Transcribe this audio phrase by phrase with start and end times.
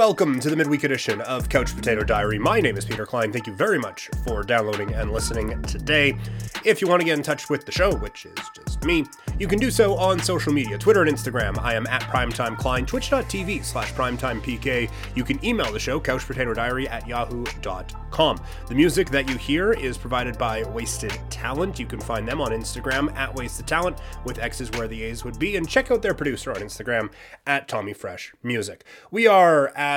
[0.00, 2.38] welcome to the midweek edition of Couch Potato Diary.
[2.38, 3.30] My name is Peter Klein.
[3.30, 6.16] Thank you very much for downloading and listening today.
[6.64, 9.04] If you want to get in touch with the show, which is just me,
[9.38, 11.58] you can do so on social media Twitter and Instagram.
[11.58, 14.90] I am at Primetime Klein, twitch.tv slash primetimepk.
[15.14, 18.40] You can email the show, couchpotatodiary at yahoo.com.
[18.68, 21.78] The music that you hear is provided by Wasted Talent.
[21.78, 25.38] You can find them on Instagram at Wasted Talent, with X's where the A's would
[25.38, 27.10] be, and check out their producer on Instagram
[27.46, 28.84] at Tommy Fresh Music.
[29.10, 29.89] We are at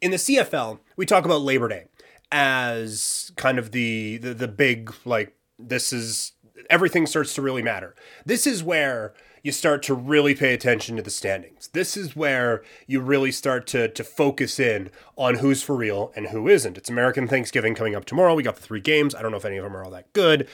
[0.00, 1.86] in the CFL, we talk about Labor Day
[2.30, 6.32] as kind of the, the the big like this is
[6.70, 7.94] everything starts to really matter.
[8.24, 9.12] This is where
[9.42, 11.68] you start to really pay attention to the standings.
[11.72, 16.28] This is where you really start to to focus in on who's for real and
[16.28, 16.78] who isn't.
[16.78, 18.34] It's American Thanksgiving coming up tomorrow.
[18.34, 19.14] We got the three games.
[19.14, 20.48] I don't know if any of them are all that good,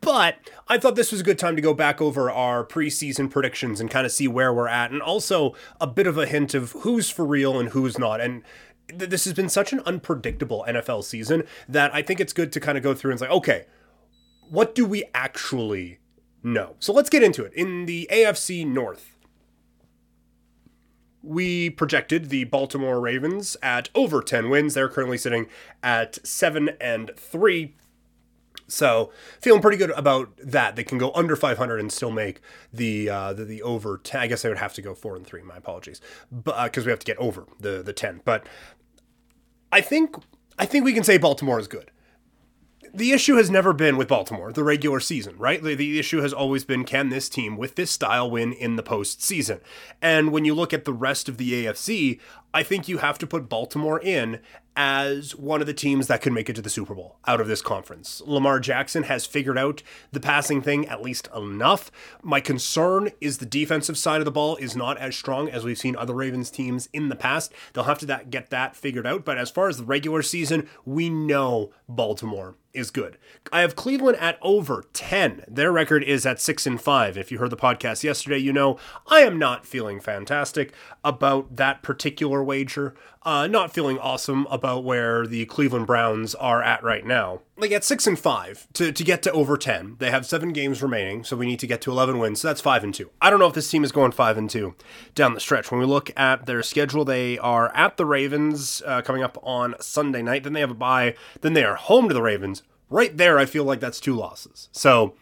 [0.00, 0.36] but
[0.68, 3.90] I thought this was a good time to go back over our preseason predictions and
[3.90, 7.10] kind of see where we're at, and also a bit of a hint of who's
[7.10, 8.20] for real and who's not.
[8.20, 8.42] And
[8.88, 12.60] th- this has been such an unpredictable NFL season that I think it's good to
[12.60, 13.66] kind of go through and say, okay,
[14.48, 15.98] what do we actually
[16.42, 16.76] know?
[16.78, 17.52] So let's get into it.
[17.54, 19.16] In the AFC North,
[21.22, 24.74] we projected the Baltimore Ravens at over 10 wins.
[24.74, 25.46] They're currently sitting
[25.82, 27.74] at 7 and 3.
[28.70, 30.76] So feeling pretty good about that.
[30.76, 32.40] They can go under 500 and still make
[32.72, 34.20] the uh, the, the over 10.
[34.20, 35.42] I guess they would have to go four and three.
[35.42, 38.22] My apologies, because uh, we have to get over the the 10.
[38.24, 38.46] But
[39.72, 40.16] I think
[40.58, 41.90] I think we can say Baltimore is good
[42.94, 45.62] the issue has never been with Baltimore, the regular season, right?
[45.62, 48.82] The, the, issue has always been can this team with this style win in the
[48.82, 49.60] postseason?
[50.00, 52.20] And when you look at the rest of the AFC,
[52.52, 54.40] I think you have to put Baltimore in
[54.76, 57.48] as one of the teams that could make it to the Super Bowl out of
[57.48, 58.22] this conference.
[58.24, 61.90] Lamar Jackson has figured out the passing thing at least enough.
[62.22, 65.78] My concern is the defensive side of the ball is not as strong as we've
[65.78, 67.52] seen other Ravens teams in the past.
[67.72, 69.24] They'll have to that, get that figured out.
[69.24, 73.18] But as far as the regular season, we know Baltimore is good.
[73.52, 75.44] I have Cleveland at over 10.
[75.48, 77.18] Their record is at 6 and 5.
[77.18, 78.78] If you heard the podcast yesterday, you know
[79.08, 80.72] I am not feeling fantastic
[81.04, 82.94] about that particular wager.
[83.22, 87.42] Uh, not feeling awesome about where the Cleveland Browns are at right now.
[87.56, 89.96] Like at six and five to, to get to over ten.
[89.98, 92.40] They have seven games remaining, so we need to get to eleven wins.
[92.40, 93.10] So that's five and two.
[93.20, 94.74] I don't know if this team is going five and two
[95.14, 95.70] down the stretch.
[95.70, 99.74] When we look at their schedule, they are at the Ravens uh, coming up on
[99.80, 100.44] Sunday night.
[100.44, 101.14] Then they have a bye.
[101.42, 102.62] Then they are home to the Ravens.
[102.88, 104.68] Right there, I feel like that's two losses.
[104.72, 105.14] So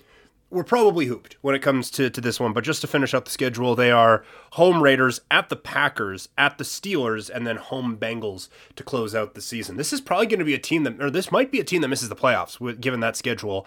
[0.50, 2.52] we're probably hooped when it comes to, to this one.
[2.52, 6.56] But just to finish out the schedule, they are home Raiders at the Packers, at
[6.58, 9.76] the Steelers, and then home Bengals to close out the season.
[9.76, 11.82] This is probably going to be a team that, or this might be a team
[11.82, 13.66] that misses the playoffs given that schedule.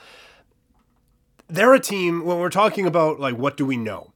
[1.47, 4.12] They're a team, when we're talking about like what do we know?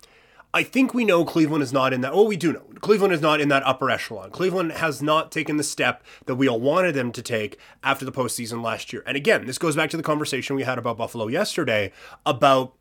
[0.55, 2.13] I think we know Cleveland is not in that.
[2.13, 2.63] Oh, we do know.
[2.79, 4.31] Cleveland is not in that upper echelon.
[4.31, 8.11] Cleveland has not taken the step that we all wanted them to take after the
[8.11, 9.03] postseason last year.
[9.05, 11.91] And again, this goes back to the conversation we had about Buffalo yesterday
[12.25, 12.73] about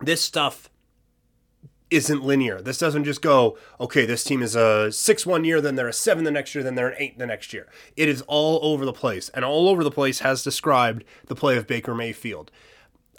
[0.00, 0.70] this stuff
[1.90, 2.62] isn't linear.
[2.62, 5.92] This doesn't just go, okay, this team is a 6 one year, then they're a
[5.92, 7.68] 7 the next year, then they're an 8 the next year.
[7.98, 9.28] It is all over the place.
[9.34, 12.50] And all over the place has described the play of Baker Mayfield.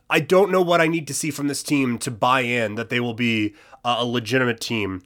[0.09, 2.89] I don't know what I need to see from this team to buy in that
[2.89, 3.53] they will be
[3.83, 5.03] a legitimate team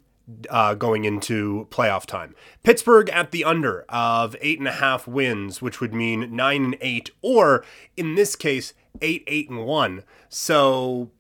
[0.49, 2.35] uh, going into playoff time.
[2.63, 6.77] Pittsburgh at the under of eight and a half wins, which would mean nine and
[6.81, 7.65] eight, or
[7.97, 10.03] in this case, eight, eight and one.
[10.29, 11.11] So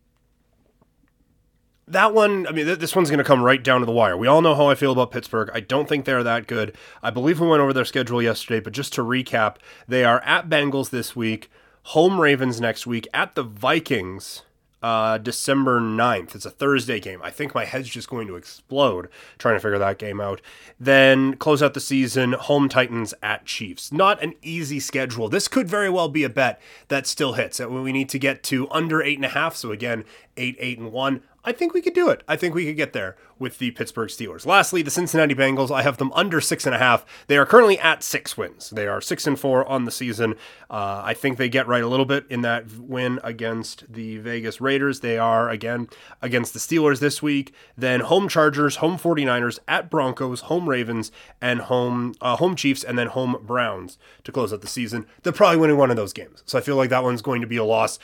[1.87, 4.15] that one, I mean, th- this one's going to come right down to the wire.
[4.15, 5.49] We all know how I feel about Pittsburgh.
[5.53, 6.75] I don't think they're that good.
[7.03, 10.49] I believe we went over their schedule yesterday, but just to recap, they are at
[10.49, 11.49] Bengals this week
[11.83, 14.43] home Ravens next week at the Vikings.
[14.81, 16.33] Uh, December 9th.
[16.33, 17.21] It's a Thursday game.
[17.23, 20.41] I think my head's just going to explode trying to figure that game out.
[20.79, 23.91] Then close out the season, home Titans at Chiefs.
[23.91, 25.29] Not an easy schedule.
[25.29, 27.59] This could very well be a bet that still hits.
[27.59, 29.55] We need to get to under eight and a half.
[29.55, 30.03] So again,
[30.35, 31.21] eight, eight, and one.
[31.43, 32.23] I think we could do it.
[32.27, 34.45] I think we could get there with the Pittsburgh Steelers.
[34.45, 35.71] Lastly, the Cincinnati Bengals.
[35.71, 37.03] I have them under six and a half.
[37.25, 38.69] They are currently at six wins.
[38.69, 40.35] They are six and four on the season.
[40.69, 44.61] Uh, I think they get right a little bit in that win against the Vegas
[44.61, 44.99] Raiders.
[44.99, 45.87] They are again
[46.21, 47.53] against the Steelers this week.
[47.75, 51.11] Then home Chargers, home 49ers, at Broncos, home Ravens,
[51.41, 55.07] and home uh, home Chiefs, and then home Browns to close out the season.
[55.23, 56.43] They're probably winning one of those games.
[56.45, 57.97] So I feel like that one's going to be a loss.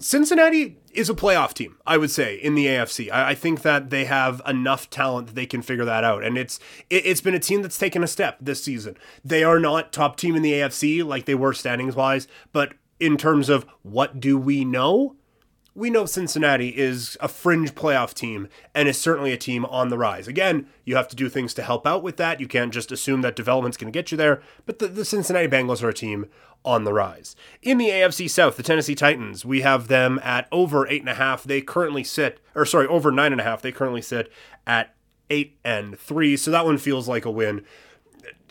[0.00, 3.12] Cincinnati is a playoff team, I would say, in the AFC.
[3.12, 6.38] I, I, think that they have enough talent that they can figure that out, and
[6.38, 6.58] it's
[6.88, 8.96] it, has been a team that's taken a step this season.
[9.22, 13.16] They are not top team in the AFC like they were standings wise, but in
[13.16, 15.16] terms of what do we know,
[15.80, 19.96] we know Cincinnati is a fringe playoff team and is certainly a team on the
[19.96, 20.28] rise.
[20.28, 22.38] Again, you have to do things to help out with that.
[22.38, 25.48] You can't just assume that development's going to get you there, but the, the Cincinnati
[25.48, 26.26] Bengals are a team
[26.66, 27.34] on the rise.
[27.62, 31.14] In the AFC South, the Tennessee Titans, we have them at over eight and a
[31.14, 31.44] half.
[31.44, 33.62] They currently sit, or sorry, over nine and a half.
[33.62, 34.30] They currently sit
[34.66, 34.94] at
[35.30, 36.36] eight and three.
[36.36, 37.64] So that one feels like a win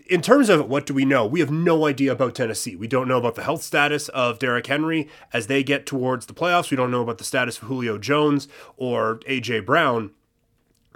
[0.10, 2.76] in terms of what do we know, we have no idea about Tennessee.
[2.76, 6.34] We don't know about the health status of Derrick Henry as they get towards the
[6.34, 6.72] playoffs.
[6.72, 10.12] We don't know about the status of Julio Jones or AJ Brown.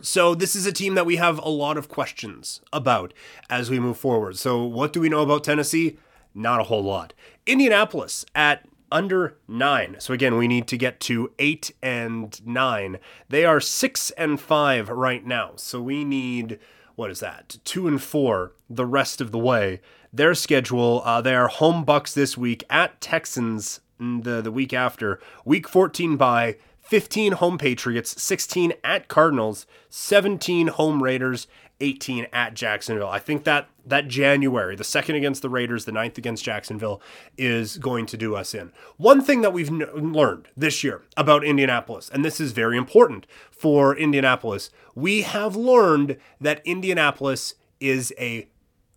[0.01, 3.13] So this is a team that we have a lot of questions about
[3.49, 4.37] as we move forward.
[4.37, 5.97] So what do we know about Tennessee?
[6.33, 7.13] Not a whole lot.
[7.45, 9.95] Indianapolis at under nine.
[9.99, 12.97] So again, we need to get to eight and nine.
[13.29, 15.53] They are six and five right now.
[15.55, 16.59] So we need
[16.95, 17.57] what is that?
[17.63, 19.81] Two and four the rest of the way.
[20.11, 25.19] Their schedule, uh, they are home Bucs this week at Texans the the week after.
[25.45, 31.47] Week 14 bye 15 home Patriots, 16 at Cardinals, 17 home Raiders,
[31.83, 33.09] 18 at Jacksonville.
[33.09, 37.01] I think that that January, the second against the Raiders, the ninth against Jacksonville,
[37.37, 38.71] is going to do us in.
[38.95, 43.27] One thing that we've n- learned this year about Indianapolis, and this is very important
[43.51, 48.47] for Indianapolis, we have learned that Indianapolis is a,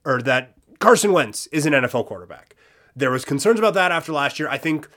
[0.04, 2.54] or that Carson Wentz is an NFL quarterback.
[2.94, 4.48] There was concerns about that after last year.
[4.48, 4.88] I think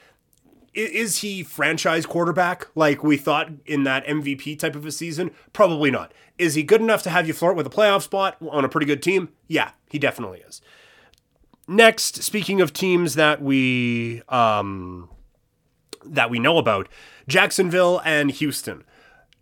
[0.73, 5.31] is he franchise quarterback like we thought in that MVP type of a season?
[5.53, 6.13] Probably not.
[6.37, 8.85] Is he good enough to have you flirt with a playoff spot on a pretty
[8.85, 9.29] good team?
[9.47, 10.61] Yeah, he definitely is.
[11.67, 15.09] Next, speaking of teams that we um,
[16.03, 16.89] that we know about,
[17.27, 18.83] Jacksonville and Houston.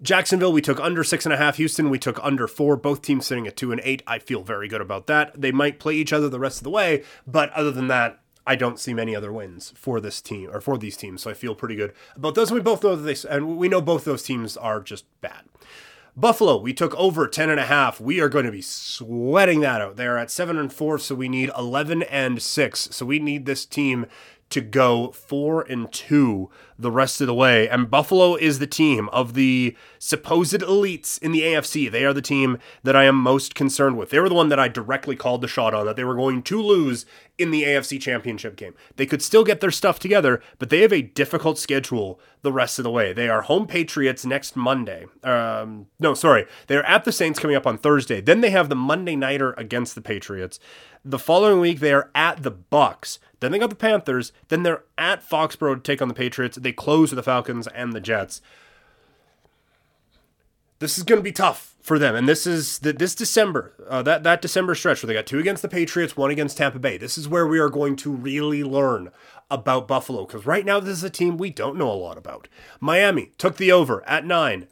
[0.02, 1.58] Jacksonville, we took under six and a half.
[1.58, 2.76] Houston, we took under four.
[2.76, 4.04] Both teams sitting at two and eight.
[4.06, 5.40] I feel very good about that.
[5.40, 8.56] They might play each other the rest of the way, but other than that, I
[8.56, 11.54] don't see many other wins for this team or for these teams, so I feel
[11.54, 12.50] pretty good about those.
[12.50, 15.44] And we both know that they and we know both those teams are just bad.
[16.16, 18.02] Buffalo, we took over 10 and a half.
[18.02, 19.98] We are going to be sweating that out.
[19.98, 22.80] They are at 7 and 4, so we need 11 and 6.
[22.92, 24.08] So we need this team
[24.50, 26.50] to go 4 and 2
[26.80, 27.68] the rest of the way.
[27.68, 31.92] And Buffalo is the team of the supposed elites in the AFC.
[31.92, 34.10] They are the team that I am most concerned with.
[34.10, 36.44] They were the one that I directly called the shot on that they were going
[36.44, 37.06] to lose
[37.38, 38.74] in the AFC Championship game.
[38.96, 42.80] They could still get their stuff together, but they have a difficult schedule the rest
[42.80, 43.14] of the way.
[43.14, 45.06] They are home Patriots next Monday.
[45.24, 46.46] Um, no, sorry.
[46.68, 48.22] They're at the Saints coming up on Thursday.
[48.22, 50.60] Then they have the Monday Nighter against the Patriots.
[51.04, 53.20] The following week, they are at the Bucs.
[53.40, 54.32] Then they got the Panthers.
[54.50, 56.58] Then they're at Foxborough to take on the Patriots.
[56.58, 58.42] They close with the Falcons and the Jets.
[60.80, 64.04] This is going to be tough for them, and this is the, this December, uh,
[64.04, 66.98] that that December stretch where they got two against the Patriots, one against Tampa Bay.
[66.98, 69.10] This is where we are going to really learn
[69.50, 72.48] about Buffalo because right now this is a team we don't know a lot about.
[72.80, 74.68] Miami took the over at nine,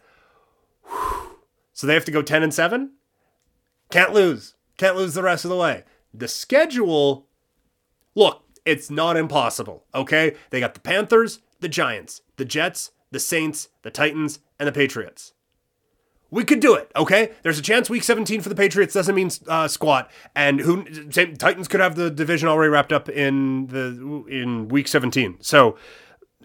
[1.74, 2.92] so they have to go ten and seven.
[3.90, 4.54] Can't lose.
[4.78, 5.86] Can't lose the rest of the way.
[6.14, 7.28] The schedule,
[8.14, 9.86] look, it's not impossible.
[9.94, 14.72] Okay, they got the Panthers, the Giants, the Jets, the Saints, the Titans, and the
[14.72, 15.34] Patriots.
[16.32, 17.32] We could do it, okay?
[17.44, 21.68] There's a chance week 17 for the Patriots doesn't mean uh, squat, and who Titans
[21.68, 25.38] could have the division already wrapped up in the in week 17.
[25.42, 25.78] So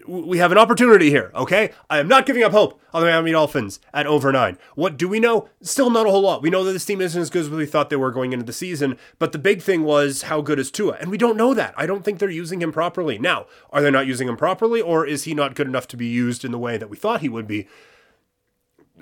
[0.07, 1.71] we have an opportunity here, okay?
[1.89, 4.57] I am not giving up hope on the Miami Dolphins at over nine.
[4.75, 5.49] What do we know?
[5.61, 6.41] Still not a whole lot.
[6.41, 8.45] We know that this team isn't as good as we thought they were going into
[8.45, 10.97] the season, but the big thing was how good is Tua?
[10.99, 11.73] And we don't know that.
[11.77, 13.17] I don't think they're using him properly.
[13.17, 16.07] Now, are they not using him properly, or is he not good enough to be
[16.07, 17.67] used in the way that we thought he would be?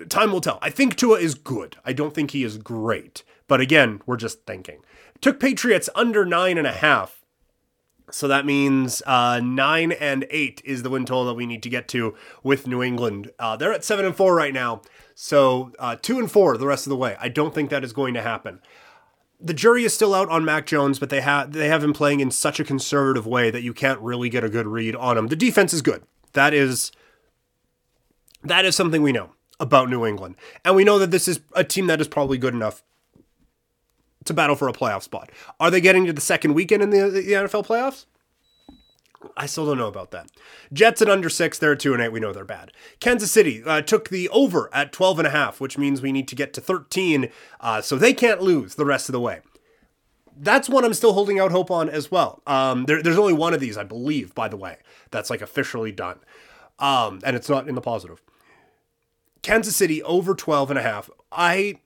[0.08, 0.60] Time will tell.
[0.62, 1.78] I think Tua is good.
[1.84, 3.24] I don't think he is great.
[3.48, 4.82] But again, we're just thinking.
[5.22, 7.19] Took Patriots under nine and a half
[8.12, 11.70] so that means uh, nine and eight is the win total that we need to
[11.70, 13.32] get to with New England.
[13.40, 14.82] Uh, they're at seven and four right now,
[15.16, 17.16] so uh, two and four the rest of the way.
[17.20, 18.60] I don't think that is going to happen.
[19.42, 22.20] The jury is still out on Mac Jones, but they have they have him playing
[22.20, 25.28] in such a conservative way that you can't really get a good read on him.
[25.28, 26.04] The defense is good.
[26.34, 26.92] That is
[28.44, 30.36] that is something we know about New England,
[30.66, 32.84] and we know that this is a team that is probably good enough
[34.30, 35.30] to battle for a playoff spot.
[35.60, 38.06] Are they getting to the second weekend in the, the NFL playoffs?
[39.36, 40.30] I still don't know about that.
[40.72, 42.12] Jets at under six, they're at two and eight.
[42.12, 42.72] We know they're bad.
[43.00, 46.28] Kansas City uh, took the over at 12 and a half, which means we need
[46.30, 49.42] to get to 13, uh, so they can't lose the rest of the way.
[50.38, 52.42] That's one I'm still holding out hope on as well.
[52.48, 54.78] Um, there, there's only one of these, I believe, by the way,
[55.12, 56.20] that's like officially done.
[56.80, 58.22] Um, and it's not in the positive.
[59.42, 61.10] Kansas City over 12 and a half.
[61.30, 61.82] I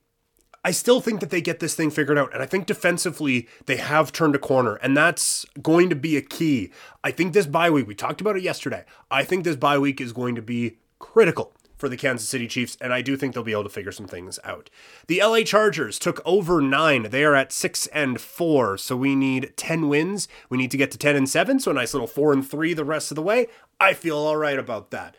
[0.64, 2.32] I still think that they get this thing figured out.
[2.32, 4.76] And I think defensively, they have turned a corner.
[4.76, 6.70] And that's going to be a key.
[7.02, 8.84] I think this bye week, we talked about it yesterday.
[9.10, 12.78] I think this bye week is going to be critical for the Kansas City Chiefs,
[12.80, 14.70] and I do think they'll be able to figure some things out.
[15.06, 17.10] The LA Chargers took over nine.
[17.10, 20.28] They are at six and four, so we need 10 wins.
[20.48, 22.74] We need to get to 10 and seven, so a nice little four and three
[22.74, 23.48] the rest of the way.
[23.80, 25.16] I feel all right about that.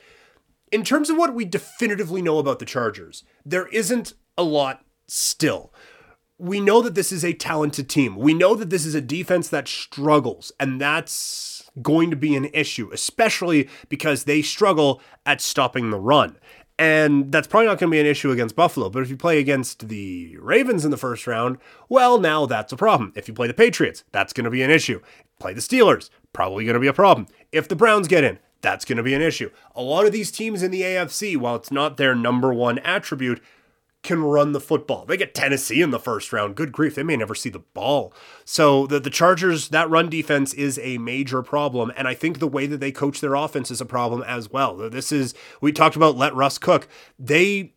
[0.71, 5.73] In terms of what we definitively know about the Chargers, there isn't a lot still.
[6.37, 8.15] We know that this is a talented team.
[8.17, 12.49] We know that this is a defense that struggles, and that's going to be an
[12.53, 16.37] issue, especially because they struggle at stopping the run.
[16.77, 18.89] And that's probably not going to be an issue against Buffalo.
[18.89, 21.57] But if you play against the Ravens in the first round,
[21.87, 23.13] well, now that's a problem.
[23.15, 24.99] If you play the Patriots, that's going to be an issue.
[25.39, 27.27] Play the Steelers, probably going to be a problem.
[27.53, 29.51] If the Browns get in, that's going to be an issue.
[29.73, 33.41] A lot of these teams in the AFC, while it's not their number one attribute,
[34.05, 35.05] can run the football.
[35.05, 36.55] They get Tennessee in the first round.
[36.55, 38.13] Good grief, they may never see the ball.
[38.45, 41.91] So the, the Chargers, that run defense is a major problem.
[41.97, 44.75] And I think the way that they coach their offense is a problem as well.
[44.89, 46.87] This is, we talked about let Russ cook.
[47.19, 47.73] They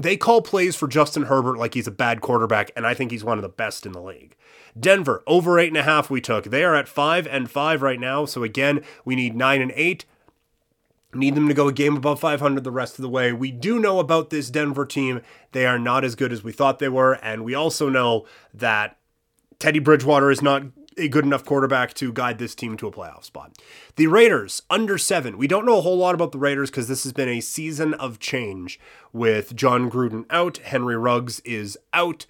[0.00, 3.24] they call plays for Justin Herbert like he's a bad quarterback, and I think he's
[3.24, 4.36] one of the best in the league.
[4.78, 6.44] Denver, over eight and a half we took.
[6.44, 8.24] They are at five and five right now.
[8.24, 10.04] So again, we need nine and eight.
[11.18, 13.32] Need them to go a game above 500 the rest of the way.
[13.32, 15.20] We do know about this Denver team.
[15.50, 17.14] They are not as good as we thought they were.
[17.14, 18.98] And we also know that
[19.58, 20.62] Teddy Bridgewater is not
[20.96, 23.56] a good enough quarterback to guide this team to a playoff spot.
[23.96, 25.38] The Raiders, under seven.
[25.38, 27.94] We don't know a whole lot about the Raiders because this has been a season
[27.94, 28.78] of change
[29.12, 32.26] with Jon Gruden out, Henry Ruggs is out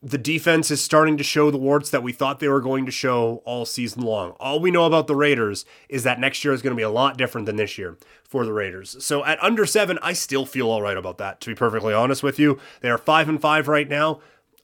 [0.00, 2.92] the defense is starting to show the warts that we thought they were going to
[2.92, 4.30] show all season long.
[4.38, 6.90] All we know about the Raiders is that next year is going to be a
[6.90, 8.96] lot different than this year for the Raiders.
[9.04, 11.40] So at under seven, I still feel all right about that.
[11.40, 14.20] To be perfectly honest with you, they are five and five right now.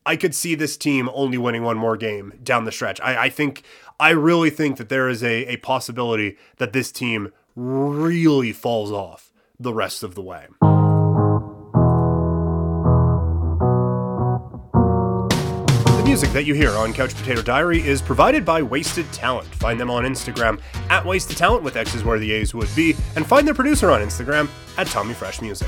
[0.07, 3.01] I could see this team only winning one more game down the stretch.
[3.01, 3.63] I, I think,
[3.99, 9.33] I really think that there is a, a possibility that this team really falls off
[9.59, 10.47] the rest of the way.
[16.15, 19.49] Music that you hear on Couch Potato Diary is provided by Wasted Talent.
[19.57, 23.27] Find them on Instagram at Wasted Talent with X's where the A's would be, and
[23.27, 25.67] find their producer on Instagram at Tommy Fresh Music.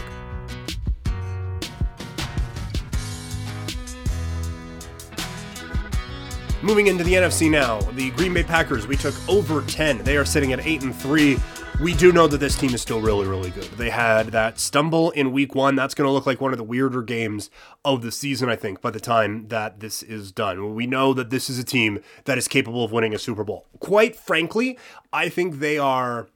[6.63, 10.05] Moving into the NFC now, the Green Bay Packers, we took over 10.
[10.05, 11.39] They are sitting at 8 and 3
[11.81, 13.65] we do know that this team is still really, really good.
[13.65, 15.77] They had that stumble in week one.
[15.77, 17.51] That's going to look like one of the weirder games
[17.85, 20.75] of the season, I think, by the time that this is done.
[20.75, 23.67] We know that this is a team that is capable of winning a Super Bowl.
[23.79, 24.79] Quite frankly,
[25.13, 26.29] I think they are.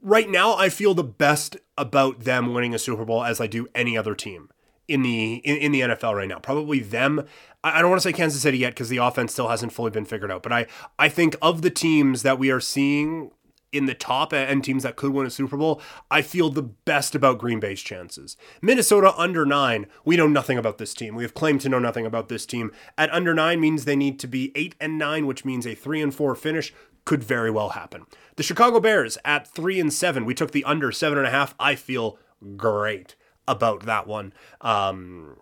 [0.00, 3.68] Right now, I feel the best about them winning a Super Bowl as I do
[3.74, 4.48] any other team
[4.88, 6.38] in the in, in the NFL right now.
[6.38, 7.26] Probably them.
[7.62, 10.04] I, don't want to say Kansas City yet because the offense still hasn't fully been
[10.06, 10.42] figured out.
[10.42, 10.66] But I
[10.98, 13.30] I think of the teams that we are seeing
[13.72, 17.14] in the top end teams that could win a Super Bowl, I feel the best
[17.14, 18.36] about Green Bay's chances.
[18.60, 21.14] Minnesota under nine, we know nothing about this team.
[21.14, 22.70] We have claimed to know nothing about this team.
[22.98, 26.02] At under nine means they need to be eight and nine, which means a three
[26.02, 26.72] and four finish
[27.04, 28.04] could very well happen.
[28.36, 31.54] The Chicago Bears at three and seven, we took the under seven and a half.
[31.58, 32.18] I feel
[32.56, 33.16] great
[33.48, 34.32] about that one.
[34.60, 35.36] Um,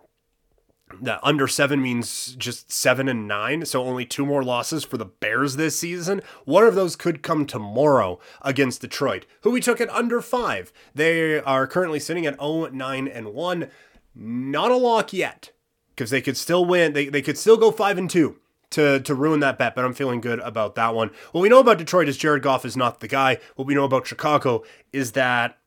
[1.01, 5.05] that under seven means just seven and nine, so only two more losses for the
[5.05, 6.21] Bears this season.
[6.45, 10.71] One of those could come tomorrow against Detroit, who we took at under five.
[10.93, 13.69] They are currently sitting at 0 9 and 1.
[14.13, 15.51] Not a lock yet,
[15.95, 16.93] because they could still win.
[16.93, 18.37] They, they could still go 5 and 2
[18.71, 21.11] to, to ruin that bet, but I'm feeling good about that one.
[21.31, 23.37] What we know about Detroit is Jared Goff is not the guy.
[23.55, 25.57] What we know about Chicago is that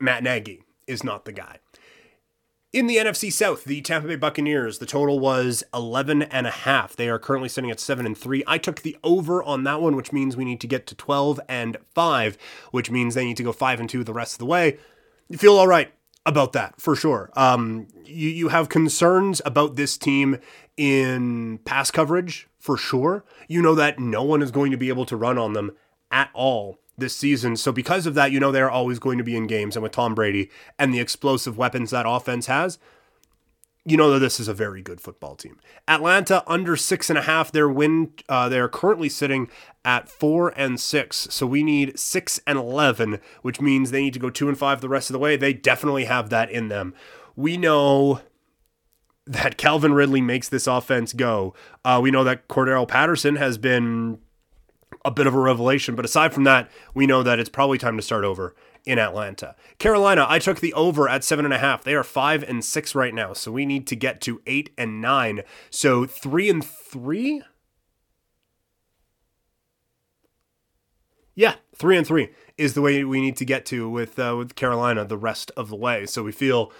[0.00, 1.58] Matt Nagy is not the guy.
[2.76, 6.94] In the NFC South, the Tampa Bay Buccaneers, the total was 11 and a half.
[6.94, 8.44] They are currently sitting at 7 and 3.
[8.46, 11.40] I took the over on that one, which means we need to get to 12
[11.48, 12.36] and 5,
[12.72, 14.76] which means they need to go 5 and 2 the rest of the way.
[15.30, 15.90] You feel all right
[16.26, 17.30] about that, for sure.
[17.34, 20.36] Um, you, you have concerns about this team
[20.76, 23.24] in pass coverage, for sure.
[23.48, 25.70] You know that no one is going to be able to run on them
[26.10, 27.56] at all this season.
[27.56, 29.76] So because of that, you know they're always going to be in games.
[29.76, 32.78] And with Tom Brady and the explosive weapons that offense has,
[33.84, 35.60] you know that this is a very good football team.
[35.86, 37.52] Atlanta under six and a half.
[37.52, 38.12] Their win.
[38.28, 39.48] Uh, they're currently sitting
[39.84, 41.28] at four and six.
[41.30, 44.80] So we need six and eleven, which means they need to go two and five
[44.80, 45.36] the rest of the way.
[45.36, 46.94] They definitely have that in them.
[47.36, 48.22] We know
[49.26, 51.54] that Calvin Ridley makes this offense go.
[51.84, 54.18] Uh, we know that Cordarrelle Patterson has been
[55.06, 55.94] a bit of a revelation.
[55.94, 59.54] But aside from that, we know that it's probably time to start over in Atlanta.
[59.78, 61.84] Carolina, I took the over at seven and a half.
[61.84, 65.00] They are five and six right now, so we need to get to eight and
[65.00, 65.42] nine.
[65.70, 67.42] So three and three.
[71.36, 74.56] Yeah, three and three is the way we need to get to with uh, with
[74.56, 76.04] Carolina the rest of the way.
[76.06, 76.72] So we feel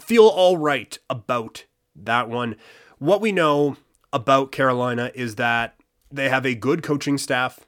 [0.00, 1.64] feel all right about
[1.96, 2.56] that one.
[2.98, 3.76] What we know
[4.12, 5.76] about Carolina is that
[6.10, 7.60] they have a good coaching staff,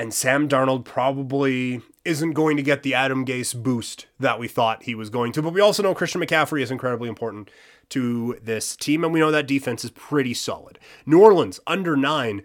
[0.00, 4.84] and Sam Darnold probably isn't going to get the Adam Gase boost that we thought
[4.84, 5.42] he was going to.
[5.42, 7.50] But we also know Christian McCaffrey is incredibly important
[7.90, 10.78] to this team, and we know that defense is pretty solid.
[11.04, 12.44] New Orleans under nine.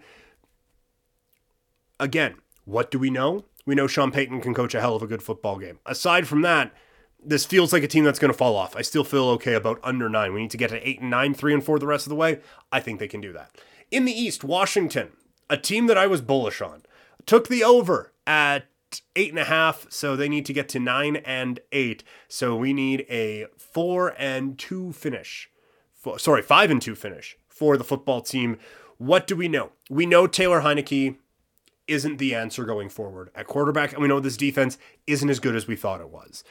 [1.98, 2.34] Again,
[2.66, 3.46] what do we know?
[3.64, 5.78] We know Sean Payton can coach a hell of a good football game.
[5.86, 6.74] Aside from that,
[7.24, 8.76] this feels like a team that's going to fall off.
[8.76, 10.34] I still feel okay about under nine.
[10.34, 12.16] We need to get to eight and nine, three and four the rest of the
[12.16, 12.40] way.
[12.70, 13.56] I think they can do that.
[13.90, 15.12] In the East, Washington,
[15.48, 16.82] a team that I was bullish on,
[17.26, 18.66] took the over at
[19.14, 22.02] eight and a half, so they need to get to nine and eight.
[22.28, 25.50] So we need a four and two finish.
[25.92, 28.58] For, sorry, five and two finish for the football team.
[28.98, 29.72] What do we know?
[29.90, 31.16] We know Taylor Heinicke
[31.88, 35.54] isn't the answer going forward at quarterback, and we know this defense isn't as good
[35.54, 36.42] as we thought it was.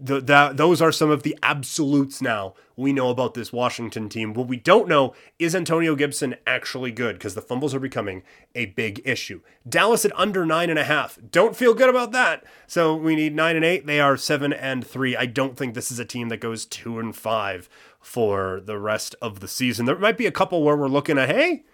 [0.00, 4.34] The, the, those are some of the absolutes now we know about this Washington team.
[4.34, 8.22] What we don't know is Antonio Gibson actually good because the fumbles are becoming
[8.54, 9.40] a big issue.
[9.68, 11.18] Dallas at under nine and a half.
[11.30, 12.44] Don't feel good about that.
[12.66, 13.86] So we need nine and eight.
[13.86, 15.16] They are seven and three.
[15.16, 17.68] I don't think this is a team that goes two and five
[18.00, 19.86] for the rest of the season.
[19.86, 21.64] There might be a couple where we're looking at, hey,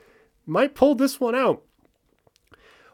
[0.46, 1.62] might pull this one out.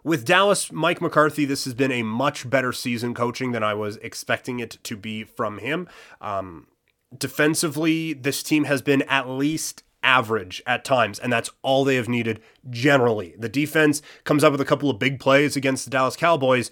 [0.07, 3.97] With Dallas, Mike McCarthy, this has been a much better season coaching than I was
[3.97, 5.89] expecting it to be from him.
[6.21, 6.69] Um,
[7.19, 12.09] defensively, this team has been at least average at times, and that's all they have
[12.09, 13.35] needed generally.
[13.37, 16.71] The defense comes up with a couple of big plays against the Dallas Cowboys,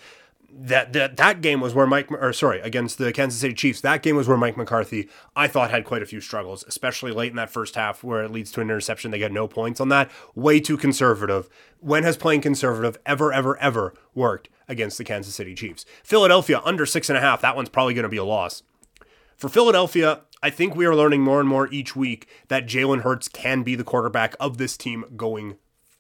[0.56, 3.80] that that that game was where Mike or sorry against the Kansas City Chiefs.
[3.80, 7.30] That game was where Mike McCarthy I thought had quite a few struggles, especially late
[7.30, 9.11] in that first half where it leads to an interception.
[9.11, 10.11] They get no points on that.
[10.34, 11.49] Way too conservative.
[11.80, 15.84] When has playing conservative ever ever ever worked against the Kansas City Chiefs?
[16.02, 17.40] Philadelphia under six and a half.
[17.40, 18.62] That one's probably going to be a loss.
[19.37, 23.28] For Philadelphia, I think we are learning more and more each week that Jalen Hurts
[23.28, 25.56] can be the quarterback of this team going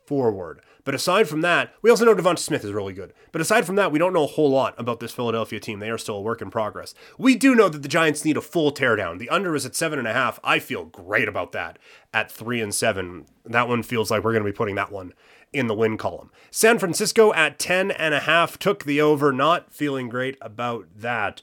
[0.06, 0.60] forward.
[0.84, 3.14] But aside from that, we also know Devonta Smith is really good.
[3.32, 5.78] But aside from that, we don't know a whole lot about this Philadelphia team.
[5.78, 6.94] They are still a work in progress.
[7.16, 9.18] We do know that the Giants need a full teardown.
[9.18, 10.38] The under is at seven and a half.
[10.44, 11.78] I feel great about that
[12.12, 13.26] at three and seven.
[13.46, 15.14] That one feels like we're going to be putting that one
[15.54, 16.30] in the win column.
[16.50, 19.32] San Francisco at ten and a half took the over.
[19.32, 21.40] Not feeling great about that.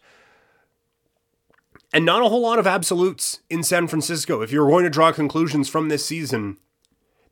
[1.93, 4.41] And not a whole lot of absolutes in San Francisco.
[4.41, 6.58] If you're going to draw conclusions from this season,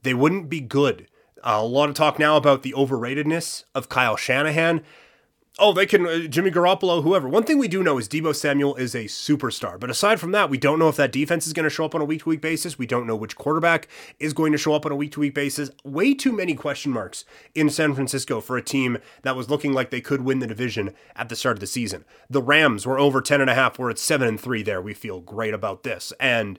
[0.02, 1.08] they wouldn't be good.
[1.44, 4.82] A lot of talk now about the overratedness of Kyle Shanahan.
[5.62, 7.28] Oh, they can, uh, Jimmy Garoppolo, whoever.
[7.28, 9.78] One thing we do know is Deebo Samuel is a superstar.
[9.78, 11.94] But aside from that, we don't know if that defense is going to show up
[11.94, 12.78] on a week to week basis.
[12.78, 15.34] We don't know which quarterback is going to show up on a week to week
[15.34, 15.70] basis.
[15.84, 17.26] Way too many question marks
[17.56, 20.94] in San Francisco for a team that was looking like they could win the division
[21.18, 22.06] at the start of the season.
[22.30, 23.78] The Rams were over 10.5.
[23.78, 24.82] We're at 7 and 3 there.
[24.82, 26.14] We feel great about this.
[26.22, 26.58] And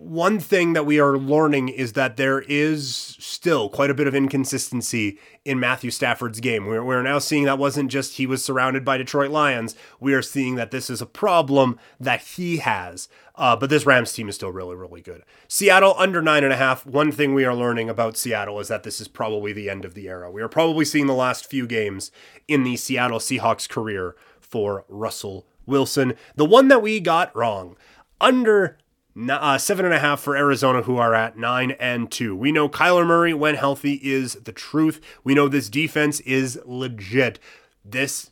[0.00, 4.14] one thing that we are learning is that there is still quite a bit of
[4.14, 6.64] inconsistency in Matthew Stafford's game.
[6.64, 9.74] We're, we're now seeing that wasn't just he was surrounded by Detroit Lions.
[10.00, 13.08] We are seeing that this is a problem that he has.
[13.34, 15.22] Uh, but this Rams team is still really, really good.
[15.48, 16.86] Seattle under nine and a half.
[16.86, 19.92] One thing we are learning about Seattle is that this is probably the end of
[19.92, 20.30] the era.
[20.30, 22.10] We are probably seeing the last few games
[22.48, 26.14] in the Seattle Seahawks career for Russell Wilson.
[26.36, 27.76] The one that we got wrong
[28.18, 28.78] under
[29.28, 32.36] uh, seven and a half for Arizona, who are at nine and two.
[32.36, 35.00] We know Kyler Murray, when healthy, is the truth.
[35.24, 37.38] We know this defense is legit.
[37.84, 38.30] This,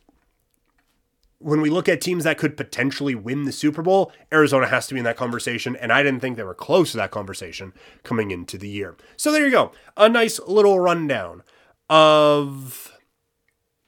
[1.39, 4.93] when we look at teams that could potentially win the Super Bowl, Arizona has to
[4.93, 7.73] be in that conversation, and I didn't think they were close to that conversation
[8.03, 8.95] coming into the year.
[9.17, 11.43] So there you go, a nice little rundown
[11.89, 12.98] of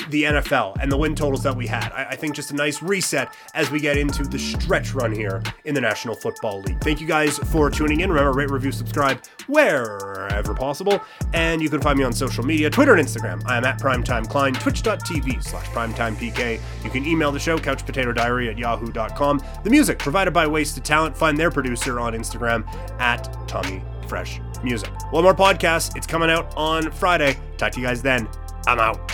[0.09, 1.91] the NFL and the win totals that we had.
[1.91, 5.41] I, I, think just a nice reset as we get into the stretch run here
[5.65, 6.81] in the National Football League.
[6.81, 8.09] Thank you guys for tuning in.
[8.09, 11.01] Remember, rate, review, subscribe wherever possible.
[11.33, 13.41] And you can find me on social media Twitter and Instagram.
[13.45, 16.59] I am at PrimetimeKlein, twitch.tv slash primetimepk.
[16.83, 19.41] You can email the show, couchpotatodiary at yahoo.com.
[19.63, 21.17] The music provided by Wasted Talent.
[21.17, 22.67] Find their producer on Instagram
[22.99, 24.89] at Tommy Fresh Music.
[25.11, 25.95] One more podcast.
[25.95, 27.37] It's coming out on Friday.
[27.57, 28.27] Talk to you guys then.
[28.67, 29.10] I'm out.